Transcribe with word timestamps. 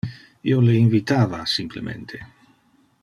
Io 0.53 0.61
le 0.67 0.73
invitava 0.77 1.43
simplemente. 1.53 2.23